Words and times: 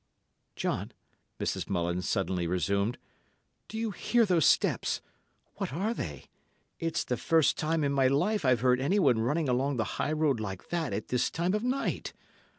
"John," 0.55 0.93
Mrs. 1.39 1.69
Mullins 1.69 2.09
suddenly 2.09 2.47
resumed, 2.47 2.97
"do 3.67 3.77
you 3.77 3.91
hear 3.91 4.25
those 4.25 4.47
steps? 4.47 4.99
What 5.57 5.71
are 5.71 5.93
they? 5.93 6.25
It's 6.79 7.03
the 7.03 7.17
first 7.17 7.55
time 7.55 7.83
in 7.83 7.93
my 7.93 8.07
life 8.07 8.43
I've 8.43 8.61
heard 8.61 8.81
anyone 8.81 9.19
running 9.19 9.47
along 9.47 9.77
the 9.77 9.99
high 10.01 10.13
road 10.13 10.39
like 10.39 10.69
that 10.69 10.91
at 10.91 11.09
this 11.09 11.29
time 11.29 11.53
of 11.53 11.63
night. 11.63 12.13